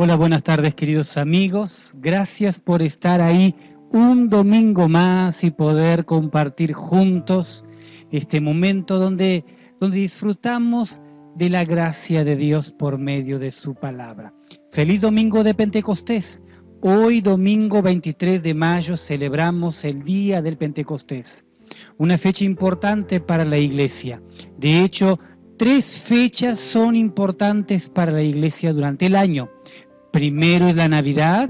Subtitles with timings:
[0.00, 1.92] Hola, buenas tardes queridos amigos.
[1.96, 3.56] Gracias por estar ahí
[3.90, 7.64] un domingo más y poder compartir juntos
[8.12, 9.44] este momento donde,
[9.80, 11.00] donde disfrutamos
[11.34, 14.32] de la gracia de Dios por medio de su palabra.
[14.70, 16.40] Feliz domingo de Pentecostés.
[16.80, 21.44] Hoy domingo 23 de mayo celebramos el día del Pentecostés,
[21.96, 24.22] una fecha importante para la iglesia.
[24.58, 25.18] De hecho,
[25.56, 29.50] tres fechas son importantes para la iglesia durante el año.
[30.18, 31.48] Primero es la Navidad,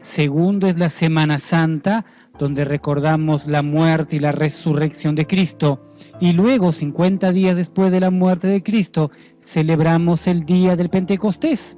[0.00, 2.04] segundo es la Semana Santa,
[2.36, 5.94] donde recordamos la muerte y la resurrección de Cristo.
[6.20, 11.76] Y luego, 50 días después de la muerte de Cristo, celebramos el día del Pentecostés.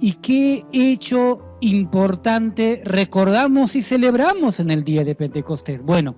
[0.00, 5.84] ¿Y qué hecho importante recordamos y celebramos en el día de Pentecostés?
[5.84, 6.16] Bueno,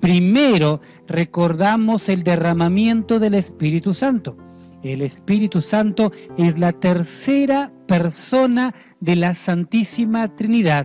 [0.00, 4.36] primero recordamos el derramamiento del Espíritu Santo.
[4.84, 10.84] El Espíritu Santo es la tercera persona de la Santísima Trinidad.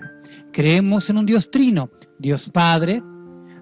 [0.53, 3.03] Creemos en un Dios trino, Dios Padre,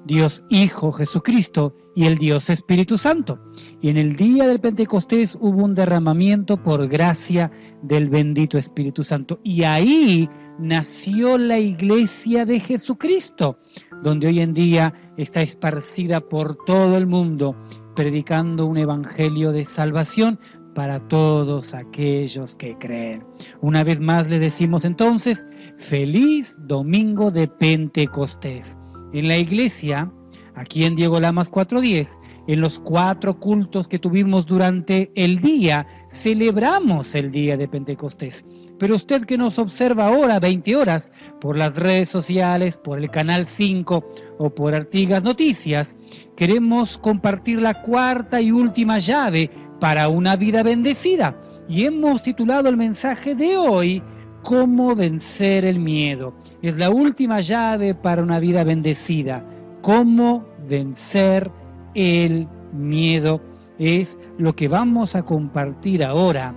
[0.05, 3.39] Dios Hijo Jesucristo y el Dios Espíritu Santo.
[3.81, 9.39] Y en el día del Pentecostés hubo un derramamiento por gracia del bendito Espíritu Santo.
[9.43, 13.57] Y ahí nació la iglesia de Jesucristo,
[14.03, 17.55] donde hoy en día está esparcida por todo el mundo
[17.97, 20.39] predicando un evangelio de salvación
[20.75, 23.25] para todos aquellos que creen.
[23.61, 25.43] Una vez más le decimos entonces,
[25.79, 28.77] feliz domingo de Pentecostés.
[29.13, 30.11] En la iglesia,
[30.53, 32.15] aquí en Diego Lamas 410,
[32.47, 38.43] en los cuatro cultos que tuvimos durante el día, celebramos el día de Pentecostés.
[38.79, 43.45] Pero usted que nos observa ahora, 20 horas, por las redes sociales, por el canal
[43.45, 44.05] 5
[44.37, 45.95] o por Artigas Noticias,
[46.35, 51.35] queremos compartir la cuarta y última llave para una vida bendecida.
[51.67, 54.01] Y hemos titulado el mensaje de hoy,
[54.43, 56.33] Cómo vencer el miedo.
[56.61, 59.43] Es la última llave para una vida bendecida.
[59.81, 61.51] Cómo vencer
[61.97, 63.41] el miedo.
[63.79, 66.55] Es lo que vamos a compartir ahora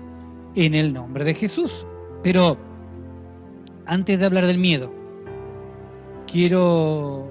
[0.54, 1.86] en el nombre de Jesús.
[2.22, 2.56] Pero
[3.86, 4.92] antes de hablar del miedo,
[6.30, 7.30] quiero,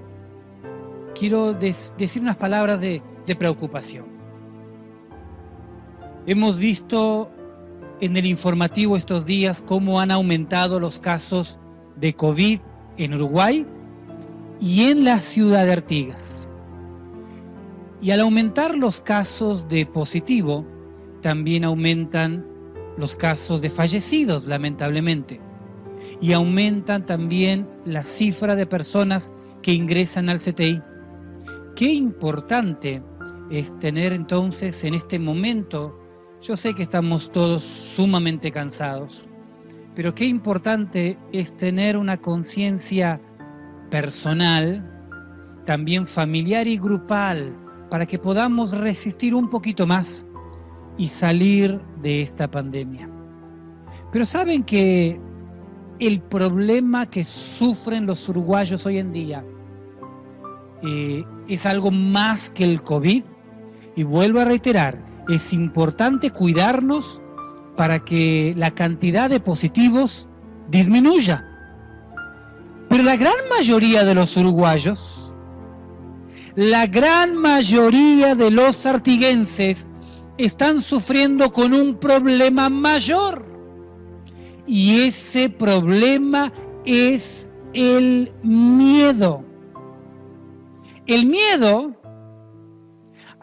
[1.17, 4.05] quiero decir unas palabras de, de preocupación.
[6.25, 7.29] Hemos visto
[8.01, 11.59] en el informativo estos días cómo han aumentado los casos
[11.97, 12.59] de COVID
[12.97, 13.65] en Uruguay
[14.59, 16.38] y en la ciudad de Artigas.
[18.01, 20.65] Y al aumentar los casos de positivo,
[21.21, 22.45] también aumentan
[22.97, 25.39] los casos de fallecidos, lamentablemente.
[26.21, 30.81] Y aumentan también la cifra de personas que ingresan al CTI.
[31.75, 33.01] Qué importante
[33.49, 35.97] es tener entonces en este momento,
[36.41, 39.27] yo sé que estamos todos sumamente cansados,
[39.95, 43.19] pero qué importante es tener una conciencia
[43.89, 44.85] personal,
[45.65, 47.53] también familiar y grupal,
[47.89, 50.25] para que podamos resistir un poquito más
[50.97, 53.09] y salir de esta pandemia.
[54.11, 55.19] Pero saben que
[55.99, 59.43] el problema que sufren los uruguayos hoy en día
[60.81, 63.23] eh, es algo más que el COVID.
[63.95, 64.97] Y vuelvo a reiterar,
[65.27, 67.21] es importante cuidarnos
[67.75, 70.27] para que la cantidad de positivos
[70.69, 71.45] disminuya.
[72.89, 75.28] Pero la gran mayoría de los uruguayos,
[76.55, 79.89] la gran mayoría de los artiguenses,
[80.37, 83.45] están sufriendo con un problema mayor.
[84.65, 86.51] Y ese problema
[86.85, 89.43] es el miedo.
[91.05, 91.95] El miedo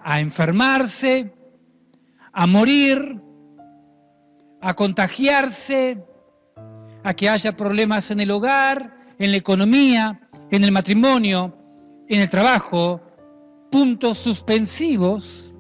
[0.03, 1.35] a enfermarse,
[2.33, 3.21] a morir,
[4.61, 6.03] a contagiarse,
[7.03, 11.57] a que haya problemas en el hogar, en la economía, en el matrimonio,
[12.09, 13.01] en el trabajo,
[13.71, 15.53] puntos suspensivos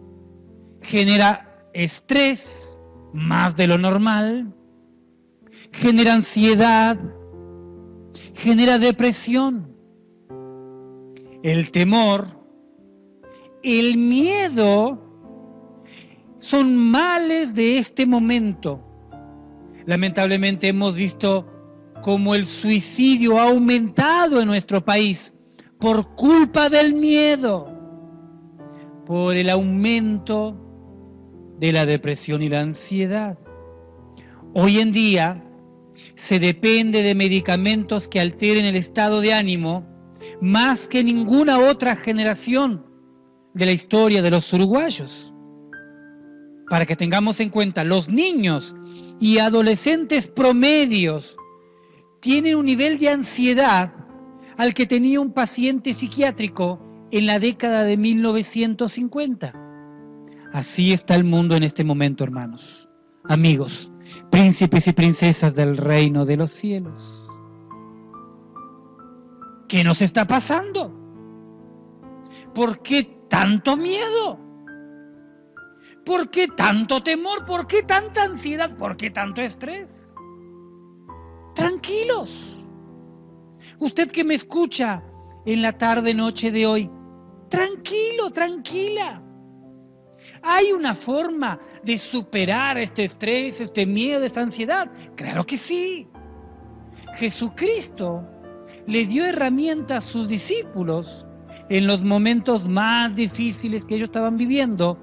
[0.82, 2.78] genera estrés
[3.12, 4.54] más de lo normal,
[5.72, 6.98] genera ansiedad,
[8.34, 9.74] genera depresión,
[11.42, 12.26] el temor,
[13.62, 15.02] el miedo
[16.38, 18.80] son males de este momento.
[19.86, 21.46] Lamentablemente hemos visto
[22.02, 25.32] cómo el suicidio ha aumentado en nuestro país
[25.86, 27.72] por culpa del miedo,
[29.06, 30.56] por el aumento
[31.60, 33.38] de la depresión y la ansiedad.
[34.52, 35.44] Hoy en día
[36.16, 39.86] se depende de medicamentos que alteren el estado de ánimo
[40.40, 42.84] más que ninguna otra generación
[43.54, 45.32] de la historia de los uruguayos.
[46.68, 48.74] Para que tengamos en cuenta, los niños
[49.20, 51.36] y adolescentes promedios
[52.18, 54.05] tienen un nivel de ansiedad
[54.58, 56.80] al que tenía un paciente psiquiátrico
[57.10, 59.52] en la década de 1950.
[60.52, 62.88] Así está el mundo en este momento, hermanos,
[63.24, 63.90] amigos,
[64.30, 67.28] príncipes y princesas del reino de los cielos.
[69.68, 70.94] ¿Qué nos está pasando?
[72.54, 74.40] ¿Por qué tanto miedo?
[76.04, 77.44] ¿Por qué tanto temor?
[77.44, 78.76] ¿Por qué tanta ansiedad?
[78.76, 80.12] ¿Por qué tanto estrés?
[81.54, 82.64] Tranquilos.
[83.78, 85.02] Usted que me escucha
[85.44, 86.90] en la tarde, noche de hoy,
[87.48, 89.22] tranquilo, tranquila.
[90.42, 94.90] ¿Hay una forma de superar este estrés, este miedo, esta ansiedad?
[95.16, 96.08] Claro que sí.
[97.16, 98.24] Jesucristo
[98.86, 101.26] le dio herramientas a sus discípulos
[101.68, 104.98] en los momentos más difíciles que ellos estaban viviendo.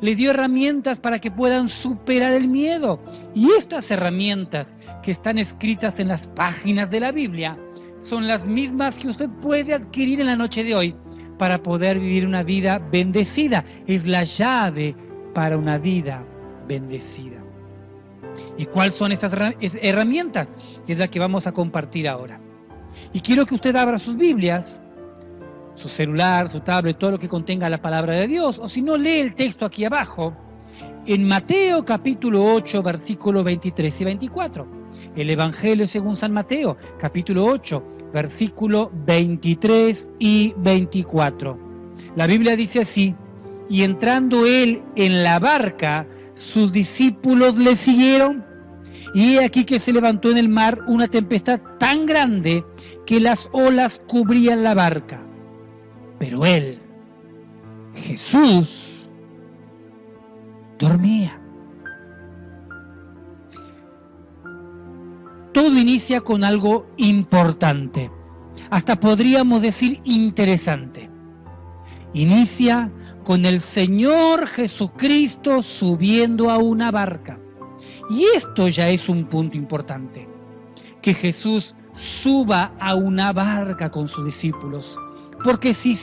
[0.00, 3.00] Le dio herramientas para que puedan superar el miedo.
[3.34, 7.58] Y estas herramientas que están escritas en las páginas de la Biblia
[8.04, 10.94] son las mismas que usted puede adquirir en la noche de hoy
[11.38, 13.64] para poder vivir una vida bendecida.
[13.86, 14.94] Es la llave
[15.32, 16.22] para una vida
[16.68, 17.42] bendecida.
[18.58, 19.32] ¿Y cuáles son estas
[19.80, 20.52] herramientas?
[20.86, 22.38] Es la que vamos a compartir ahora.
[23.14, 24.80] Y quiero que usted abra sus Biblias,
[25.74, 28.98] su celular, su tablet, todo lo que contenga la palabra de Dios, o si no,
[28.98, 30.36] lee el texto aquí abajo,
[31.06, 34.84] en Mateo capítulo 8, versículos 23 y 24.
[35.16, 41.58] El Evangelio según San Mateo, capítulo 8, versículo 23 y 24.
[42.16, 43.14] La Biblia dice así,
[43.68, 48.44] y entrando él en la barca, sus discípulos le siguieron,
[49.14, 52.64] y he aquí que se levantó en el mar una tempestad tan grande
[53.04, 55.20] que las olas cubrían la barca.
[56.18, 56.78] Pero él,
[57.94, 59.10] Jesús,
[60.78, 61.43] dormía.
[65.54, 68.10] Todo inicia con algo importante,
[68.70, 71.08] hasta podríamos decir interesante.
[72.12, 72.90] Inicia
[73.24, 77.38] con el Señor Jesucristo subiendo a una barca.
[78.10, 80.28] Y esto ya es un punto importante,
[81.00, 84.98] que Jesús suba a una barca con sus discípulos.
[85.44, 85.96] Porque si,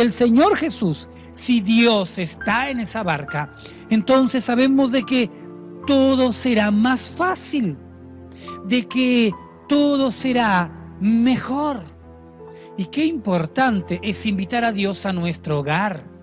[0.00, 3.54] el Señor Jesús, si Dios está en esa barca,
[3.88, 5.30] entonces sabemos de que
[5.86, 7.76] todo será más fácil,
[8.68, 9.32] de que
[9.68, 11.82] todo será mejor.
[12.76, 16.16] Y qué importante es invitar a Dios a nuestro hogar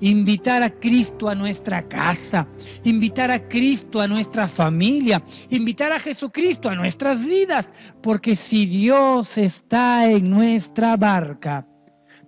[0.00, 2.46] invitar a Cristo a nuestra casa,
[2.84, 9.38] invitar a Cristo a nuestra familia, invitar a Jesucristo a nuestras vidas, porque si Dios
[9.38, 11.66] está en nuestra barca,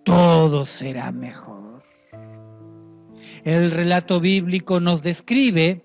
[0.05, 1.83] todo será mejor.
[3.45, 5.85] El relato bíblico nos describe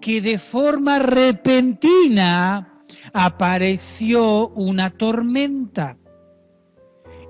[0.00, 2.71] que de forma repentina
[3.12, 5.98] apareció una tormenta.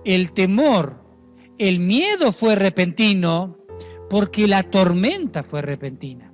[0.04, 1.02] El temor,
[1.58, 3.58] el miedo fue repentino
[4.10, 6.32] porque la tormenta fue repentina.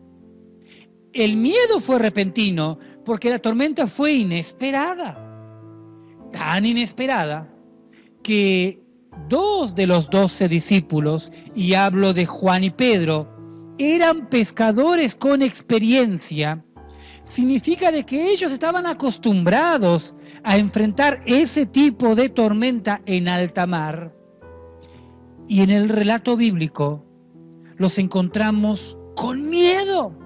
[1.13, 5.25] El miedo fue repentino porque la tormenta fue inesperada.
[6.33, 7.53] Tan inesperada
[8.23, 8.81] que
[9.29, 13.29] dos de los doce discípulos, y hablo de Juan y Pedro,
[13.79, 16.65] eran pescadores con experiencia,
[17.29, 24.15] significa de que ellos estaban acostumbrados a enfrentar ese tipo de tormenta en alta mar.
[25.47, 27.05] Y en el relato bíblico
[27.77, 30.17] los encontramos con miedo.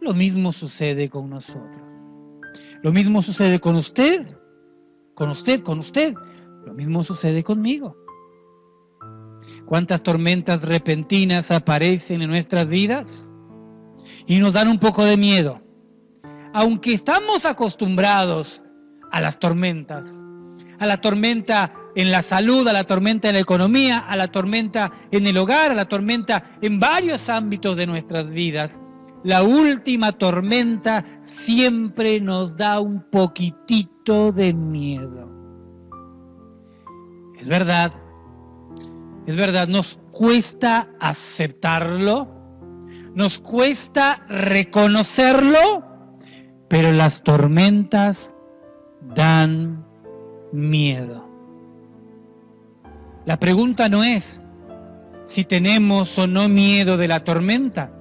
[0.00, 1.82] Lo mismo sucede con nosotros.
[2.82, 4.36] Lo mismo sucede con usted,
[5.14, 6.14] con usted, con usted.
[6.64, 7.96] Lo mismo sucede conmigo.
[9.66, 13.28] ¿Cuántas tormentas repentinas aparecen en nuestras vidas?
[14.26, 15.60] Y nos dan un poco de miedo.
[16.52, 18.62] Aunque estamos acostumbrados
[19.10, 20.22] a las tormentas,
[20.78, 24.92] a la tormenta en la salud, a la tormenta en la economía, a la tormenta
[25.10, 28.78] en el hogar, a la tormenta en varios ámbitos de nuestras vidas.
[29.24, 35.30] La última tormenta siempre nos da un poquitito de miedo.
[37.38, 37.92] Es verdad,
[39.26, 42.28] es verdad, nos cuesta aceptarlo,
[43.14, 45.84] nos cuesta reconocerlo,
[46.68, 48.34] pero las tormentas
[49.14, 49.84] dan
[50.52, 51.28] miedo.
[53.24, 54.44] La pregunta no es
[55.26, 57.92] si tenemos o no miedo de la tormenta,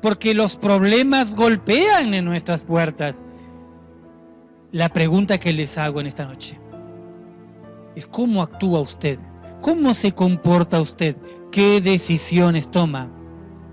[0.00, 3.20] porque los problemas golpean en nuestras puertas.
[4.72, 6.58] La pregunta que les hago en esta noche
[7.94, 9.18] es cómo actúa usted,
[9.60, 11.16] cómo se comporta usted,
[11.50, 13.10] qué decisiones toma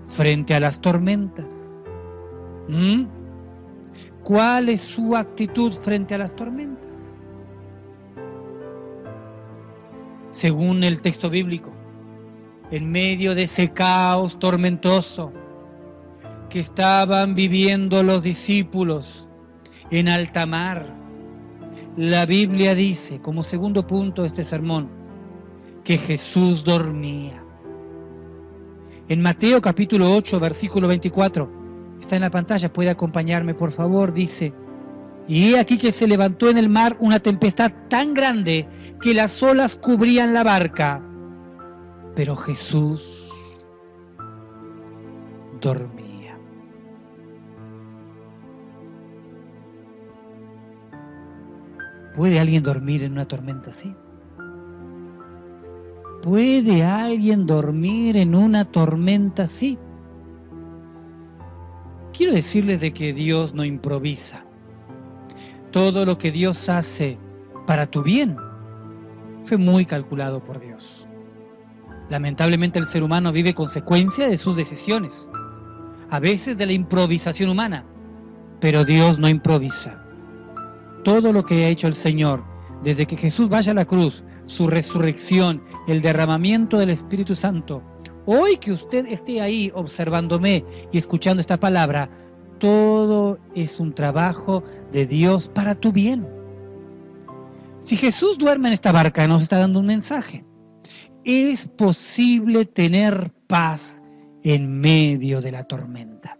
[0.08, 1.74] frente a las tormentas.
[2.68, 3.04] ¿Mm?
[4.22, 7.20] ¿Cuál es su actitud frente a las tormentas?
[10.30, 11.70] Según el texto bíblico,
[12.70, 15.32] en medio de ese caos tormentoso
[16.48, 19.28] que estaban viviendo los discípulos
[19.90, 20.94] en alta mar,
[21.96, 25.03] la Biblia dice, como segundo punto de este sermón,
[25.84, 27.44] que Jesús dormía.
[29.08, 31.50] En Mateo capítulo 8, versículo 24,
[32.00, 34.54] está en la pantalla, puede acompañarme por favor, dice,
[35.28, 38.66] y he aquí que se levantó en el mar una tempestad tan grande
[39.00, 41.02] que las olas cubrían la barca,
[42.16, 43.30] pero Jesús
[45.60, 46.38] dormía.
[52.14, 53.94] ¿Puede alguien dormir en una tormenta así?
[56.24, 59.76] ¿Puede alguien dormir en una tormenta así?
[62.16, 64.42] Quiero decirles de que Dios no improvisa.
[65.70, 67.18] Todo lo que Dios hace
[67.66, 68.38] para tu bien
[69.44, 71.06] fue muy calculado por Dios.
[72.08, 75.26] Lamentablemente el ser humano vive consecuencia de sus decisiones,
[76.08, 77.84] a veces de la improvisación humana,
[78.60, 80.02] pero Dios no improvisa
[81.02, 82.42] todo lo que ha hecho el Señor,
[82.82, 87.82] desde que Jesús vaya a la cruz, su resurrección, el derramamiento del Espíritu Santo,
[88.26, 92.10] hoy que usted esté ahí observándome y escuchando esta palabra,
[92.58, 94.62] todo es un trabajo
[94.92, 96.26] de Dios para tu bien.
[97.82, 100.44] Si Jesús duerme en esta barca, nos está dando un mensaje.
[101.24, 104.00] Es posible tener paz
[104.42, 106.38] en medio de la tormenta.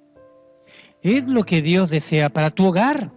[1.03, 3.13] Es lo que Dios desea para tu hogar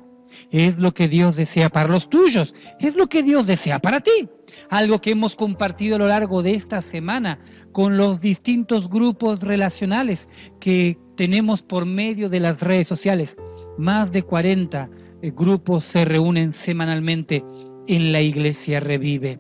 [0.51, 4.30] es lo que Dios desea para los tuyos, es lo que Dios desea para ti.
[4.70, 7.39] Algo que hemos compartido a lo largo de esta semana
[7.72, 10.27] con los distintos grupos relacionales
[10.60, 13.38] que tenemos por medio de las redes sociales.
[13.77, 14.89] Más de 40
[15.22, 17.44] eh, grupos se reúnen semanalmente
[17.88, 19.39] en la iglesia Revive.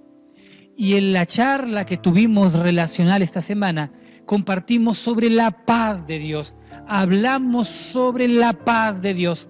[0.75, 3.91] Y en la charla que tuvimos relacional esta semana,
[4.25, 6.55] compartimos sobre la paz de Dios.
[6.87, 9.47] Hablamos sobre la paz de Dios.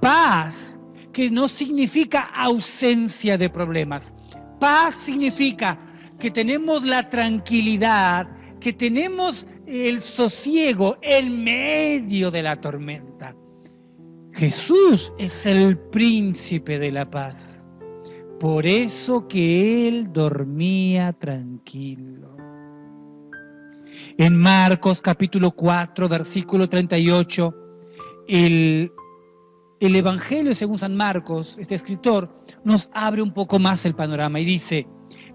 [0.00, 0.77] Paz
[1.18, 4.12] que no significa ausencia de problemas.
[4.60, 5.76] Paz significa
[6.16, 8.28] que tenemos la tranquilidad,
[8.60, 13.34] que tenemos el sosiego en medio de la tormenta.
[14.32, 17.64] Jesús es el príncipe de la paz.
[18.38, 22.36] Por eso que él dormía tranquilo.
[24.18, 27.52] En Marcos capítulo 4, versículo 38,
[28.28, 28.92] el
[29.80, 32.28] el Evangelio según San Marcos, este escritor,
[32.64, 34.86] nos abre un poco más el panorama y dice,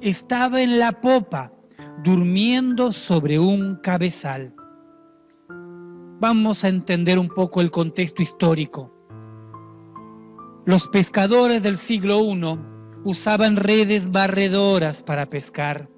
[0.01, 1.51] estaba en la popa,
[2.03, 4.53] durmiendo sobre un cabezal.
[6.19, 8.91] Vamos a entender un poco el contexto histórico.
[10.65, 12.59] Los pescadores del siglo I
[13.03, 15.89] usaban redes barredoras para pescar.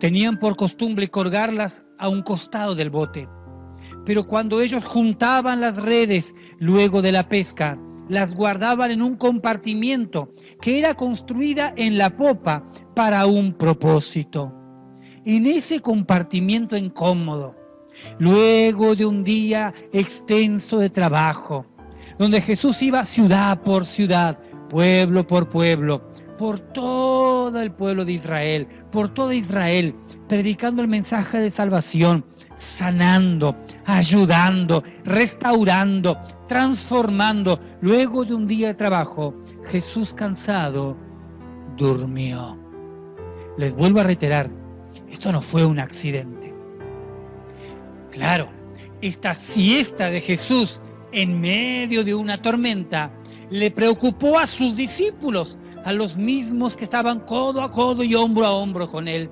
[0.00, 3.28] Tenían por costumbre colgarlas a un costado del bote
[4.04, 7.78] pero cuando ellos juntaban las redes luego de la pesca,
[8.08, 14.52] las guardaban en un compartimiento que era construida en la popa para un propósito.
[15.24, 17.54] En ese compartimiento incómodo,
[18.18, 21.66] luego de un día extenso de trabajo,
[22.18, 26.02] donde Jesús iba ciudad por ciudad, pueblo por pueblo,
[26.38, 29.94] por todo el pueblo de Israel, por todo Israel,
[30.28, 32.24] predicando el mensaje de salvación,
[32.62, 36.16] sanando, ayudando, restaurando,
[36.46, 37.58] transformando.
[37.80, 39.34] Luego de un día de trabajo,
[39.66, 40.96] Jesús cansado
[41.76, 42.56] durmió.
[43.58, 44.48] Les vuelvo a reiterar,
[45.10, 46.54] esto no fue un accidente.
[48.12, 48.48] Claro,
[49.00, 53.10] esta siesta de Jesús en medio de una tormenta
[53.50, 58.46] le preocupó a sus discípulos, a los mismos que estaban codo a codo y hombro
[58.46, 59.28] a hombro con él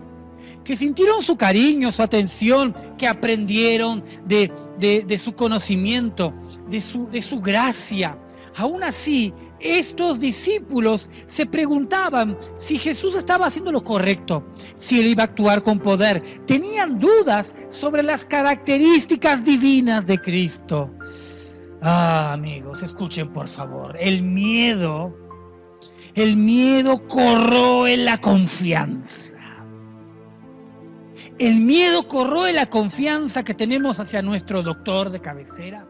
[0.64, 6.34] que sintieron su cariño, su atención, que aprendieron de, su conocimiento,
[6.68, 8.18] de su, de su gracia.
[8.56, 15.24] Aún así, estos discípulos se preguntaban si Jesús estaba haciendo lo correcto, si él iba
[15.24, 16.22] a actuar con poder.
[16.46, 20.90] Tenían dudas sobre las características divinas de Cristo.
[21.82, 23.96] Ah, amigos, escuchen por favor.
[23.98, 25.14] El miedo,
[26.14, 29.34] el miedo corroe la confianza.
[31.40, 35.86] El miedo corroe la confianza que tenemos hacia nuestro doctor de cabecera.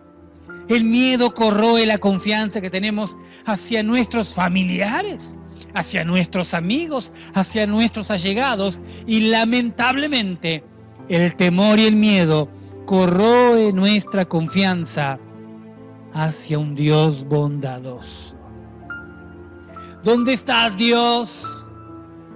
[0.68, 3.16] El miedo corroe la confianza que tenemos
[3.46, 5.36] hacia nuestros familiares,
[5.74, 8.80] hacia nuestros amigos, hacia nuestros allegados.
[9.08, 10.62] Y lamentablemente
[11.08, 12.48] el temor y el miedo
[12.86, 15.18] corroe nuestra confianza
[16.14, 18.36] hacia un Dios bondadoso.
[20.04, 21.59] ¿Dónde estás, Dios?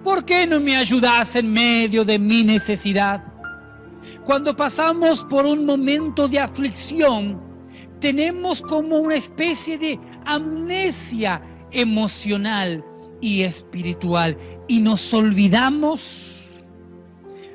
[0.04, 3.25] ¿Por qué no me ayudas en medio de mi necesidad?
[4.23, 7.40] Cuando pasamos por un momento de aflicción,
[8.00, 12.84] tenemos como una especie de amnesia emocional
[13.23, 14.37] y espiritual
[14.68, 16.66] y nos olvidamos,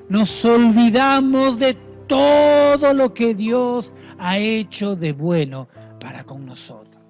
[0.09, 1.75] nos olvidamos de
[2.07, 5.67] todo lo que Dios ha hecho de bueno
[5.99, 7.03] para con nosotros,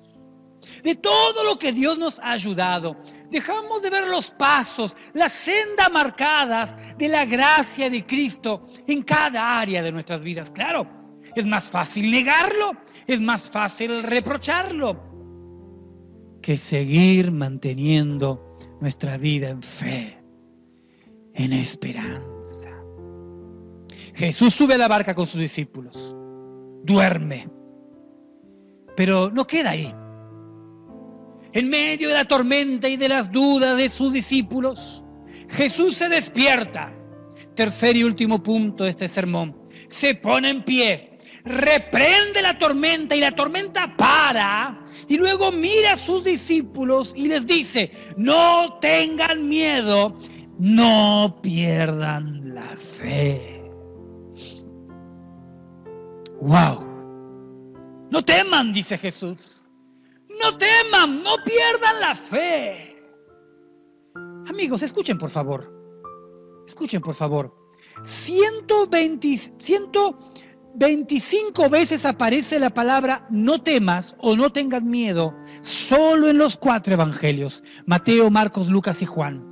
[0.83, 2.97] de todo lo que Dios nos ha ayudado.
[3.31, 9.59] Dejamos de ver los pasos, las sendas marcadas de la gracia de Cristo en cada
[9.59, 10.49] área de nuestras vidas.
[10.49, 10.87] Claro,
[11.35, 12.71] es más fácil negarlo,
[13.07, 15.09] es más fácil reprocharlo
[16.41, 20.17] que seguir manteniendo nuestra vida en fe,
[21.33, 22.69] en esperanza.
[24.15, 26.15] Jesús sube a la barca con sus discípulos,
[26.83, 27.49] duerme,
[28.95, 29.93] pero no queda ahí.
[31.53, 35.03] En medio de la tormenta y de las dudas de sus discípulos,
[35.49, 36.93] Jesús se despierta.
[37.55, 39.55] Tercer y último punto de este sermón.
[39.89, 45.97] Se pone en pie, reprende la tormenta y la tormenta para y luego mira a
[45.97, 50.17] sus discípulos y les dice, no tengan miedo,
[50.57, 53.63] no pierdan la fe.
[56.41, 56.85] Wow.
[58.11, 59.58] No teman, dice Jesús.
[60.41, 62.95] No teman, no pierdan la fe.
[64.47, 65.71] Amigos, escuchen por favor.
[66.65, 67.53] Escuchen por favor.
[68.03, 76.55] 120, 125 veces aparece la palabra no temas o no tengan miedo solo en los
[76.55, 79.45] cuatro evangelios, Mateo, Marcos, Lucas y Juan.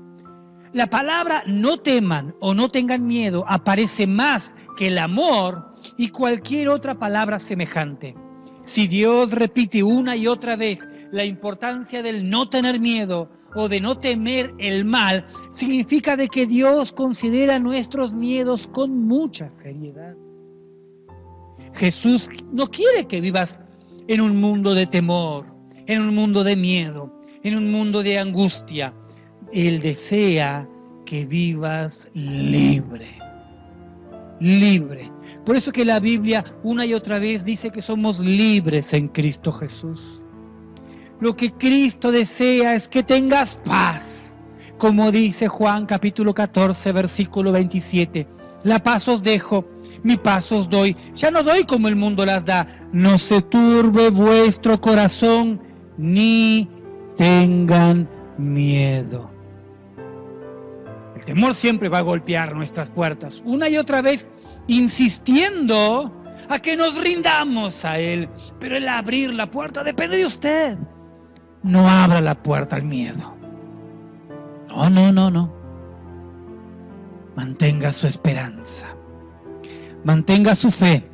[0.73, 6.69] La palabra no teman o no tengan miedo aparece más que el amor y cualquier
[6.69, 8.15] otra palabra semejante.
[8.67, 13.80] Si Dios repite una y otra vez la importancia del no tener miedo o de
[13.80, 20.17] no temer el mal, significa de que Dios considera nuestros miedos con mucha seriedad.
[21.75, 23.58] Jesús no quiere que vivas
[24.10, 25.45] en un mundo de temor,
[25.86, 27.10] en un mundo de miedo,
[27.43, 28.93] en un mundo de angustia.
[29.53, 30.67] Él desea
[31.06, 33.17] que vivas libre,
[34.41, 35.10] libre.
[35.47, 39.53] Por eso que la Biblia una y otra vez dice que somos libres en Cristo
[39.53, 40.21] Jesús.
[41.21, 44.33] Lo que Cristo desea es que tengas paz,
[44.77, 48.27] como dice Juan capítulo 14, versículo 27.
[48.63, 49.65] La paz os dejo,
[50.03, 50.97] mi paz os doy.
[51.15, 52.67] Ya no doy como el mundo las da.
[52.91, 55.62] No se turbe vuestro corazón,
[55.97, 56.67] ni
[57.17, 59.31] tengan miedo.
[61.15, 64.27] El temor siempre va a golpear nuestras puertas, una y otra vez
[64.67, 66.12] insistiendo
[66.49, 68.30] a que nos rindamos a Él.
[68.60, 70.77] Pero el abrir la puerta depende de usted.
[71.63, 73.36] No abra la puerta al miedo.
[74.69, 75.53] No, no, no, no.
[77.36, 78.88] Mantenga su esperanza.
[80.03, 81.08] Mantenga su fe.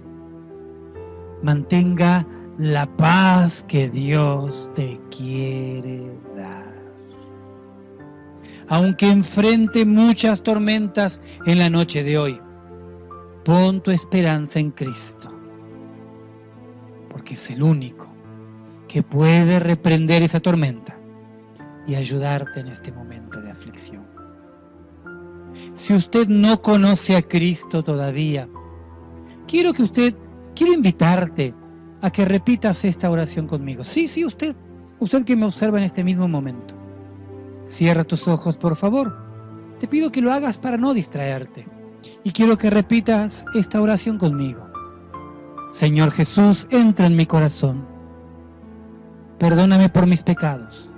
[1.42, 2.26] Mantenga
[2.58, 6.74] la paz que Dios te quiere dar.
[8.70, 12.42] Aunque enfrente muchas tormentas en la noche de hoy,
[13.46, 15.30] Pon tu esperanza en Cristo,
[17.10, 18.08] porque es el único
[18.88, 20.98] que puede reprender esa tormenta
[21.86, 24.08] y ayudarte en este momento de aflicción.
[25.76, 28.48] Si usted no conoce a Cristo todavía,
[29.46, 30.16] quiero que usted,
[30.56, 31.54] quiero invitarte
[32.02, 33.84] a que repitas esta oración conmigo.
[33.84, 34.56] Sí, sí, usted,
[35.00, 36.76] usted que me observa en este mismo momento.
[37.68, 39.18] Cierra tus ojos, por favor.
[39.82, 41.73] Te pido que lo hagas para no distraerte.
[42.24, 44.66] Y quiero que repitas esta oración conmigo.
[45.70, 47.86] Señor Jesús, entra en mi corazón.
[49.40, 50.90] Perdóname por mis pecados,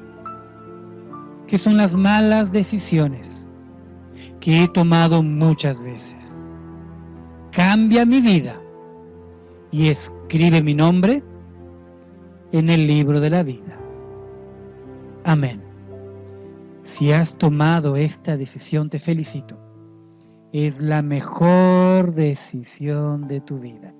[1.48, 3.42] que son las malas decisiones
[4.40, 6.38] que he tomado muchas veces.
[7.52, 8.60] Cambia mi vida
[9.72, 11.24] y escribe mi nombre
[12.52, 13.80] en el libro de la vida.
[15.24, 15.64] Amén.
[16.84, 19.65] Si has tomado esta decisión, te felicito
[20.64, 23.94] es la mejor decisión de tu vida.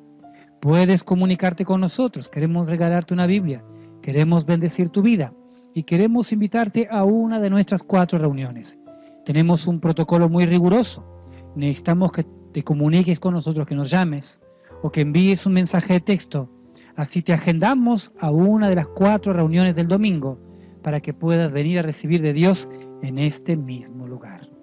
[0.62, 3.62] Puedes comunicarte con nosotros, queremos regalarte una Biblia,
[4.02, 5.34] queremos bendecir tu vida
[5.74, 8.78] y queremos invitarte a una de nuestras cuatro reuniones.
[9.26, 11.06] Tenemos un protocolo muy riguroso.
[11.58, 14.40] Necesitamos que te comuniques con nosotros, que nos llames
[14.82, 16.50] o que envíes un mensaje de texto.
[16.96, 20.40] Así te agendamos a una de las cuatro reuniones del domingo
[20.84, 22.70] para que puedas venir a recibir de Dios
[23.02, 24.56] en este mismo lugar.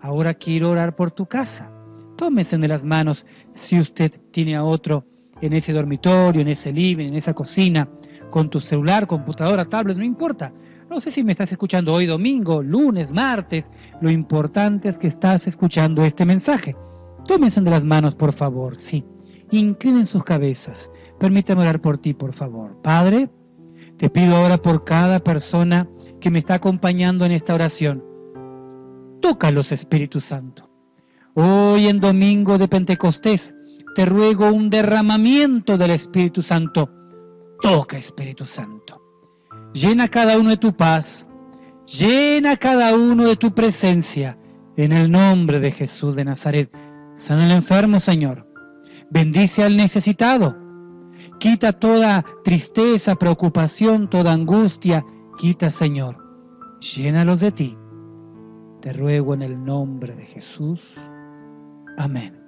[0.00, 1.70] Ahora quiero orar por tu casa.
[2.16, 5.04] Tómese de las manos si usted tiene a otro
[5.40, 7.88] en ese dormitorio, en ese living, en esa cocina.
[8.30, 10.52] con tu celular, computadora, tablet, no importa.
[10.88, 13.68] No sé si me estás escuchando hoy domingo, lunes, martes.
[14.00, 16.76] Lo importante es que estás escuchando este mensaje.
[17.26, 19.04] Tómense de las manos, por favor, sí.
[19.50, 20.90] Inclinen sus cabezas.
[21.18, 22.80] Permítame orar por ti, por favor.
[22.82, 23.28] Padre,
[23.98, 25.88] te pido ahora por cada persona
[26.20, 28.09] que me está acompañando en esta oración.
[29.20, 30.70] Tócalos, Espíritu Santo.
[31.34, 33.54] Hoy en domingo de Pentecostés,
[33.94, 36.90] te ruego un derramamiento del Espíritu Santo.
[37.60, 39.00] Toca, Espíritu Santo.
[39.74, 41.28] Llena cada uno de tu paz.
[41.86, 44.38] Llena cada uno de tu presencia.
[44.76, 46.70] En el nombre de Jesús de Nazaret.
[47.16, 48.46] Sana al enfermo, Señor.
[49.10, 50.56] Bendice al necesitado.
[51.38, 55.04] Quita toda tristeza, preocupación, toda angustia.
[55.36, 56.16] Quita, Señor.
[56.80, 57.76] Llénalos de ti.
[58.80, 60.96] Te ruego en el nombre de Jesús.
[61.98, 62.40] Amén.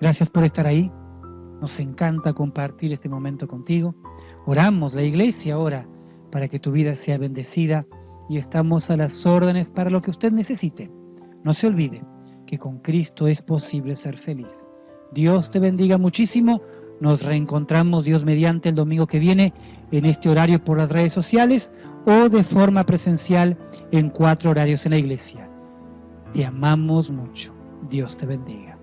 [0.00, 0.90] Gracias por estar ahí.
[1.60, 3.94] Nos encanta compartir este momento contigo.
[4.46, 5.86] Oramos, la iglesia ahora,
[6.30, 7.86] para que tu vida sea bendecida
[8.30, 10.90] y estamos a las órdenes para lo que usted necesite.
[11.44, 12.02] No se olvide
[12.46, 14.66] que con Cristo es posible ser feliz.
[15.12, 16.62] Dios te bendiga muchísimo.
[17.00, 19.52] Nos reencontramos Dios mediante el domingo que viene
[19.90, 21.70] en este horario por las redes sociales
[22.06, 23.56] o de forma presencial
[23.90, 25.48] en cuatro horarios en la iglesia.
[26.32, 27.52] Te amamos mucho.
[27.90, 28.75] Dios te bendiga.